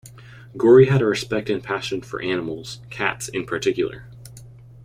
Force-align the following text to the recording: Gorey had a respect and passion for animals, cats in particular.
Gorey 0.57 0.87
had 0.87 1.03
a 1.03 1.05
respect 1.05 1.47
and 1.47 1.61
passion 1.63 2.01
for 2.01 2.23
animals, 2.23 2.79
cats 2.89 3.27
in 3.27 3.45
particular. 3.45 4.07